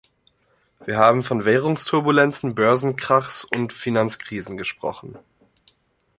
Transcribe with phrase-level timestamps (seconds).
[0.83, 5.19] Wir haben von Währungstubulenzen, Börsenkrachs und Finanzkrisen gesprochen.